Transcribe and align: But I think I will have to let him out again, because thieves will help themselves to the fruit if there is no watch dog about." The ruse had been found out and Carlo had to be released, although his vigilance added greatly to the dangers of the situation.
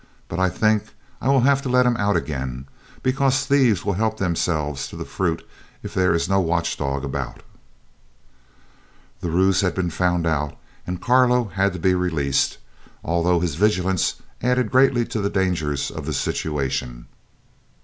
But 0.29 0.39
I 0.39 0.49
think 0.49 0.85
I 1.21 1.27
will 1.29 1.41
have 1.41 1.61
to 1.61 1.69
let 1.69 1.85
him 1.85 1.95
out 1.95 2.17
again, 2.17 2.65
because 3.03 3.45
thieves 3.45 3.85
will 3.85 3.93
help 3.93 4.17
themselves 4.17 4.87
to 4.87 4.95
the 4.95 5.05
fruit 5.05 5.47
if 5.83 5.93
there 5.93 6.15
is 6.15 6.27
no 6.27 6.39
watch 6.39 6.75
dog 6.75 7.05
about." 7.05 7.43
The 9.19 9.29
ruse 9.29 9.61
had 9.61 9.75
been 9.75 9.91
found 9.91 10.25
out 10.25 10.57
and 10.87 10.99
Carlo 10.99 11.49
had 11.53 11.73
to 11.73 11.79
be 11.79 11.93
released, 11.93 12.57
although 13.03 13.39
his 13.41 13.53
vigilance 13.53 14.15
added 14.41 14.71
greatly 14.71 15.05
to 15.05 15.21
the 15.21 15.29
dangers 15.29 15.91
of 15.91 16.07
the 16.07 16.13
situation. 16.13 17.05